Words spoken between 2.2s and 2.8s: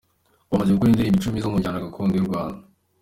Rwanda.